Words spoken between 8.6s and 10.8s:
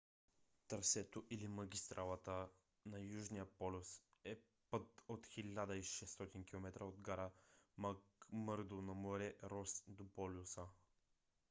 на море рос до полюса